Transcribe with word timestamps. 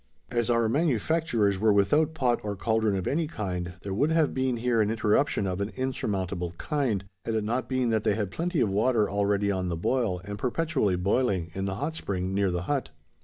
As 0.31 0.49
our 0.49 0.67
manufacturers 0.67 1.59
were 1.59 1.71
without 1.71 2.15
pot 2.15 2.39
or 2.41 2.55
cauldron 2.55 2.95
of 2.95 3.07
any 3.07 3.27
kind, 3.27 3.73
there 3.83 3.93
would 3.93 4.09
have 4.09 4.33
been 4.33 4.57
here 4.57 4.81
an 4.81 4.89
interruption 4.89 5.45
of 5.45 5.61
an 5.61 5.69
insurmountable 5.75 6.55
kind: 6.57 7.05
had 7.23 7.35
it 7.35 7.43
not 7.43 7.69
been 7.69 7.91
that 7.91 8.03
they 8.03 8.15
had 8.15 8.31
plenty 8.31 8.61
of 8.61 8.69
water 8.71 9.07
already 9.07 9.51
on 9.51 9.69
the 9.69 9.77
boil, 9.77 10.19
and 10.25 10.39
perpetually 10.39 10.95
boiling 10.95 11.51
in 11.53 11.65
the 11.65 11.75
hot 11.75 11.93
spring 11.93 12.33
near 12.33 12.49
the 12.49 12.63
hut. 12.63 12.89